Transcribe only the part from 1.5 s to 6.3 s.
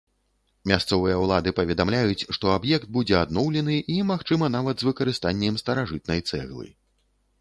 паведамляюць, што аб'ект будзе адноўлены, і, магчыма, нават з выкарыстаннем старажытнай